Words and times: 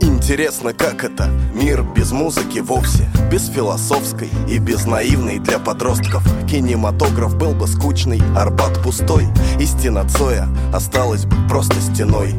Интересно, 0.00 0.72
как 0.72 1.04
это? 1.04 1.28
Мир 1.54 1.82
без 1.82 2.10
музыки 2.10 2.58
вовсе 2.58 3.08
Без 3.30 3.48
философской 3.48 4.28
и 4.48 4.58
без 4.58 4.86
наивной 4.86 5.38
для 5.38 5.58
подростков 5.58 6.24
Кинематограф 6.48 7.36
был 7.36 7.52
бы 7.54 7.66
скучный, 7.66 8.22
Арбат 8.36 8.82
пустой 8.82 9.26
И 9.60 9.66
стена 9.66 10.04
Цоя 10.08 10.48
осталась 10.72 11.26
бы 11.26 11.36
просто 11.48 11.80
стеной 11.80 12.34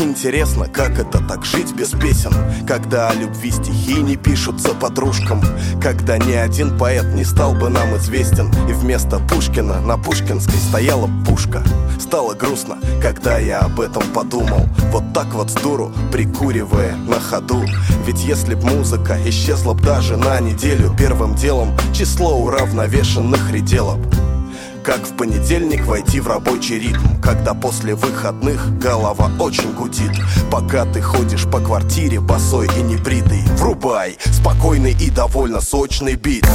Интересно, 0.00 0.66
как 0.68 0.98
это 0.98 1.18
так 1.18 1.44
жить 1.44 1.72
без 1.74 1.90
песен? 1.90 2.32
Когда 2.66 3.10
о 3.10 3.14
любви 3.14 3.50
стихи 3.50 4.00
не 4.00 4.16
пишутся 4.16 4.70
подружкам? 4.70 5.42
Когда 5.82 6.18
ни 6.18 6.32
один 6.32 6.76
поэт 6.76 7.14
не 7.14 7.24
стал 7.24 7.54
бы 7.54 7.68
нам 7.68 7.96
известен? 7.96 8.50
И 8.68 8.72
вместо 8.72 9.18
Пушкина 9.18 9.80
на 9.80 9.96
Пушкинской 9.96 10.58
стояла 10.58 11.08
пушка. 11.26 11.62
Стало 12.00 12.34
грустно, 12.34 12.78
когда 13.00 13.38
я 13.38 13.60
об 13.60 13.80
этом 13.80 14.02
подумал. 14.12 14.68
Вот 14.92 15.04
так 15.12 15.32
вот 15.34 15.50
с 15.50 15.54
дуру, 15.54 15.92
прикуривая 16.12 16.96
на 16.96 17.20
ходу. 17.20 17.64
Ведь 18.06 18.24
если 18.24 18.54
б 18.54 18.64
музыка 18.64 19.16
исчезла 19.26 19.74
б 19.74 19.82
даже 19.82 20.16
на 20.16 20.40
неделю 20.40 20.94
Первым 20.98 21.34
делом 21.34 21.76
число 21.92 22.38
уравновешенных 22.38 23.50
редело 23.50 23.96
б 23.96 24.33
как 24.84 25.06
в 25.06 25.16
понедельник 25.16 25.86
войти 25.86 26.20
в 26.20 26.28
рабочий 26.28 26.78
ритм 26.78 27.20
Когда 27.22 27.54
после 27.54 27.94
выходных 27.94 28.78
голова 28.78 29.30
очень 29.38 29.72
гудит. 29.72 30.12
Пока 30.50 30.84
ты 30.84 31.00
ходишь 31.00 31.44
по 31.44 31.58
квартире 31.58 32.20
босой 32.20 32.68
и 32.78 32.82
небритый 32.82 33.42
Врубай 33.56 34.18
спокойный 34.30 34.92
и 34.92 35.10
довольно 35.10 35.62
сочный 35.62 36.16
бит. 36.16 36.46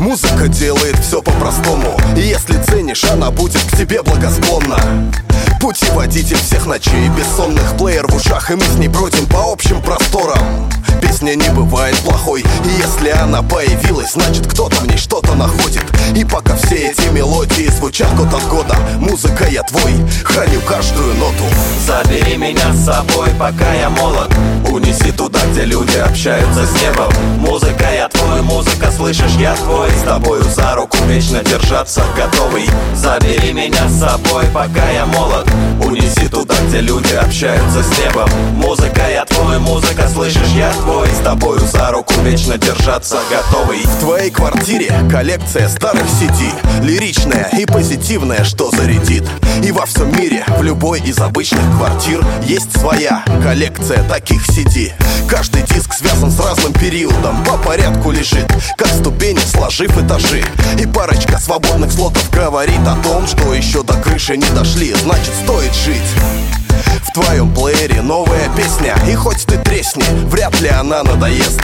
Музыка 0.00 0.48
делает 0.48 0.96
все 1.00 1.20
по-простому 1.20 1.98
И 2.16 2.20
если 2.20 2.60
ценишь, 2.62 3.04
она 3.04 3.30
будет 3.30 3.62
к 3.62 3.76
тебе 3.76 4.02
благосклонна. 4.02 5.12
Путеводитель 5.60 6.38
всех 6.38 6.64
ночей 6.66 7.10
Бессонных 7.10 7.76
плеер 7.76 8.06
в 8.06 8.16
ушах 8.16 8.50
И 8.50 8.54
мы 8.54 8.62
с 8.62 8.76
ней 8.76 8.88
бродим 8.88 9.26
по 9.26 9.52
общим 9.52 9.82
просторам. 9.82 10.70
Песня 11.02 11.34
не 11.34 11.50
бывает 11.50 11.96
плохой 11.98 12.40
И 12.40 12.68
если 12.78 13.10
она 13.10 13.42
появилась, 13.42 14.12
значит 14.12 14.46
кто-то 14.46 14.76
в 14.76 14.86
ней 14.86 14.96
что-то 14.96 15.34
находит 15.34 15.84
И 16.20 16.24
пока 16.24 16.54
все 16.54 16.90
эти 16.90 17.08
мелодии 17.08 17.70
звучат 17.70 18.14
год 18.14 18.28
от 18.34 18.46
года 18.48 18.76
Музыка 18.98 19.46
я 19.48 19.62
твой, 19.62 19.94
храню 20.22 20.60
каждую 20.60 21.14
ноту. 21.14 21.44
Забери 21.86 22.36
меня 22.36 22.74
с 22.74 22.84
собой, 22.84 23.30
пока 23.38 23.72
я 23.72 23.88
молод. 23.88 24.30
Унеси 24.70 25.10
туда, 25.12 25.38
где 25.50 25.64
люди 25.64 25.96
общаются 25.96 26.66
с 26.66 26.82
небом. 26.82 27.10
Музыка 27.38 27.86
я 27.94 28.08
твой, 28.08 28.42
музыка, 28.42 28.92
слышишь, 28.94 29.32
я 29.38 29.54
твой. 29.56 29.90
С 29.90 30.02
тобою 30.02 30.42
за 30.44 30.74
руку 30.74 30.98
вечно 31.06 31.42
держаться 31.42 32.02
готовый. 32.14 32.68
Забери 32.94 33.54
меня 33.54 33.88
с 33.88 34.00
собой, 34.00 34.44
пока 34.52 34.90
я 34.90 35.06
молод. 35.06 35.48
Унеси 35.82 36.28
туда, 36.28 36.54
где 36.68 36.82
люди 36.82 37.14
общаются 37.14 37.82
с 37.82 37.98
небом. 37.98 38.28
Музыка 38.56 39.08
я 39.10 39.24
твой, 39.24 39.58
музыка, 39.58 40.06
слышишь, 40.12 40.52
я 40.54 40.70
твой. 40.74 41.08
С 41.08 41.24
тобою 41.24 41.60
за 41.60 41.90
руку 41.90 42.12
вечно 42.22 42.58
держаться 42.58 43.18
готовый. 43.30 43.78
В 43.78 44.00
твоей 44.00 44.30
квартире 44.30 44.92
коллекция 45.10 45.68
старых 45.68 46.09
CD 46.10 46.52
Лиричная 46.82 47.48
и 47.58 47.66
позитивная, 47.66 48.44
что 48.44 48.70
зарядит. 48.70 49.24
И 49.64 49.72
во 49.72 49.86
всем 49.86 50.16
мире, 50.16 50.44
в 50.58 50.62
любой 50.62 51.00
из 51.00 51.18
обычных 51.18 51.62
квартир 51.76 52.24
Есть 52.44 52.78
своя 52.78 53.24
коллекция 53.42 54.02
таких 54.08 54.46
CD 54.48 54.92
Каждый 55.28 55.62
диск 55.62 55.92
связан 55.92 56.30
с 56.30 56.40
разным 56.40 56.72
периодом 56.72 57.44
По 57.44 57.56
порядку 57.58 58.10
лежит, 58.10 58.46
как 58.76 58.88
ступени, 58.88 59.38
сложив 59.38 59.96
этажи. 59.98 60.42
И 60.78 60.86
парочка 60.86 61.38
свободных 61.38 61.92
слотов 61.92 62.30
говорит 62.30 62.80
о 62.86 62.96
том, 63.02 63.26
что 63.26 63.54
еще 63.54 63.82
до 63.82 63.94
крыши 63.94 64.36
не 64.36 64.48
дошли 64.50 64.94
Значит 64.94 65.32
стоит 65.44 65.74
жить. 65.74 66.00
В 67.06 67.12
твоем 67.12 67.52
плеере 67.52 68.02
новая 68.02 68.48
песня 68.56 68.94
И 69.08 69.14
хоть 69.14 69.44
ты 69.46 69.58
тресни, 69.58 70.04
вряд 70.28 70.58
ли 70.60 70.68
она 70.68 71.02
надоест 71.02 71.60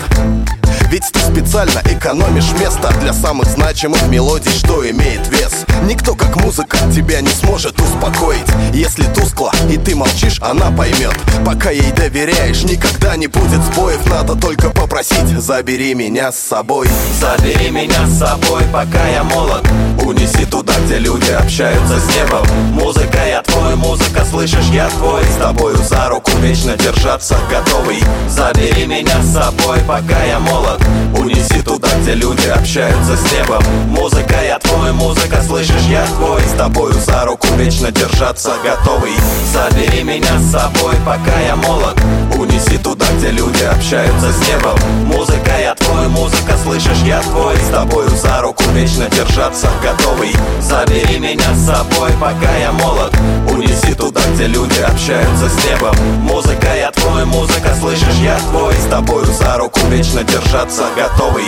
ведь 0.91 1.10
ты 1.12 1.20
специально 1.20 1.80
экономишь 1.84 2.52
место 2.60 2.92
Для 3.00 3.12
самых 3.12 3.48
значимых 3.48 4.02
мелодий, 4.08 4.50
что 4.50 4.88
имеет 4.88 5.26
вес. 5.28 5.64
Никто 5.84 6.14
как 6.14 6.36
музыка 6.36 6.78
тебя 6.94 7.20
не 7.20 7.28
сможет 7.28 7.78
успокоить. 7.80 8.47
Если 8.72 9.04
тускло 9.14 9.52
и 9.70 9.76
ты 9.76 9.94
молчишь, 9.94 10.38
она 10.41 10.70
поймет. 10.70 11.14
Пока 11.44 11.70
ей 11.70 11.92
доверяешь, 11.92 12.62
никогда 12.64 13.16
не 13.16 13.26
будет 13.26 13.60
сбоев. 13.62 14.04
Надо 14.06 14.34
только 14.34 14.70
попросить, 14.70 15.28
забери 15.38 15.94
меня 15.94 16.32
с 16.32 16.38
собой. 16.38 16.88
Забери 17.20 17.70
меня 17.70 18.06
с 18.06 18.18
собой, 18.18 18.62
пока 18.72 19.06
я 19.08 19.24
молод. 19.24 19.66
Унеси 20.03 20.44
туда, 20.47 20.74
где 20.84 20.98
люди 20.98 21.30
общаются 21.30 22.00
с 22.00 22.14
небом. 22.14 22.47
Музыка 22.72 23.18
я 23.26 23.35
твой, 23.66 23.77
музыка, 23.77 24.25
слышишь, 24.25 24.66
я 24.72 24.88
твой. 24.88 25.25
С 25.25 25.37
тобою 25.37 25.77
за 25.77 26.09
руку 26.09 26.31
вечно 26.41 26.77
держаться 26.77 27.37
готовый. 27.50 28.03
Забери 28.28 28.87
меня 28.87 29.21
с 29.22 29.32
собой, 29.32 29.78
пока 29.87 30.22
я 30.25 30.38
молод. 30.38 30.81
Унеси 31.19 31.62
туда, 31.62 31.88
где 32.00 32.15
люди 32.15 32.47
общаются 32.47 33.16
с 33.16 33.32
небом. 33.32 33.62
Музыка 33.88 34.37
я 34.44 34.59
твой, 34.59 34.93
музыка, 34.93 35.43
слышишь, 35.43 35.82
я 35.88 36.04
твой. 36.06 36.41
С 36.43 36.56
тобою 36.56 36.93
за 36.93 37.25
руку 37.25 37.49
вечно 37.56 37.91
держаться 37.91 38.53
готовый. 38.62 39.12
Забери 39.53 40.03
меня 40.03 40.38
с 40.38 40.53
собой, 40.53 40.94
пока 41.04 41.38
я 41.41 41.56
молод. 41.56 41.98
Унеси 42.38 42.78
туда, 42.78 43.06
где 43.19 43.31
люди 43.31 43.65
общаются 43.65 44.33
с 44.33 44.48
небом. 44.48 44.78
Музыка 45.06 45.53
я 45.60 45.75
твой, 45.75 46.09
музыка, 46.09 46.35
слышишь, 46.66 47.03
я 47.04 47.21
твой 47.22 47.56
С 47.56 47.69
тобою 47.69 48.09
за 48.10 48.41
руку 48.41 48.65
вечно 48.75 49.09
держаться 49.10 49.69
готовый. 49.82 50.34
Забери 50.60 51.19
меня 51.19 51.54
с 51.54 51.66
собой, 51.66 52.10
пока 52.21 52.54
я 52.56 52.72
молод. 52.72 53.15
Унеси 53.50 53.94
туда, 53.94 54.21
где 54.34 54.47
люди 54.47 54.81
общаются 54.81 55.49
с 55.49 55.65
небом. 55.65 55.97
Музыка 56.22 56.69
я 56.77 56.91
твой, 56.91 57.25
музыка, 57.25 57.75
слышишь, 57.81 58.21
я 58.22 58.38
твой 58.50 58.75
С 58.75 58.87
тобою 58.91 59.27
за 59.27 59.56
руку 59.59 59.81
вечно 59.88 60.25
держаться 60.25 60.84
готовый 60.97 61.47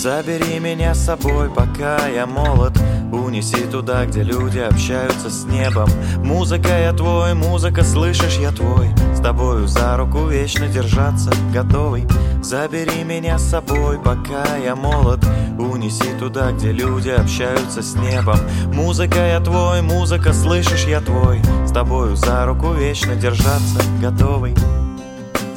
Забери 0.00 0.58
меня 0.60 0.94
с 0.94 1.04
собой, 1.04 1.50
пока 1.50 2.08
я 2.08 2.24
молод. 2.24 2.72
Унеси 3.12 3.66
туда, 3.70 4.06
где 4.06 4.22
люди 4.22 4.58
общаются 4.58 5.28
с 5.28 5.44
небом. 5.44 5.90
Музыка 6.24 6.70
я 6.70 6.94
твой, 6.94 7.34
музыка, 7.34 7.84
слышишь, 7.84 8.38
я 8.38 8.50
твой. 8.50 8.88
С 9.14 9.20
тобою 9.20 9.68
за 9.68 9.98
руку 9.98 10.24
вечно 10.24 10.68
держаться 10.68 11.30
готовый. 11.52 12.06
Забери 12.42 13.04
меня 13.04 13.36
с 13.36 13.50
собой, 13.50 13.98
пока 13.98 14.56
я 14.56 14.74
молод. 14.74 15.20
Унеси 15.58 16.14
туда, 16.18 16.52
где 16.52 16.72
люди 16.72 17.10
общаются 17.10 17.82
с 17.82 17.94
небом. 17.94 18.38
Музыка 18.72 19.18
я 19.18 19.40
твой, 19.40 19.82
музыка, 19.82 20.32
слышишь, 20.32 20.86
я 20.86 21.02
твой. 21.02 21.42
С 21.66 21.72
тобою 21.72 22.16
за 22.16 22.46
руку 22.46 22.72
вечно 22.72 23.16
держаться 23.16 23.82
готовый. 24.00 24.54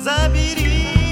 Забери 0.04 1.03